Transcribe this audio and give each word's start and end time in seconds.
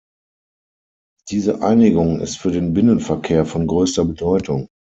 Diese 1.29 1.61
Einigung 1.61 2.21
ist 2.21 2.35
für 2.37 2.49
den 2.49 2.73
Binnenverkehr 2.73 3.45
von 3.45 3.67
größter 3.67 4.03
Bedeutung. 4.03 4.67